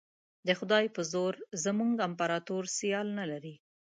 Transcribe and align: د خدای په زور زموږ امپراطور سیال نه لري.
د 0.47 0.49
خدای 0.59 0.85
په 0.95 1.01
زور 1.11 1.33
زموږ 1.63 1.95
امپراطور 2.07 2.63
سیال 2.77 3.07
نه 3.19 3.25
لري. 3.31 3.55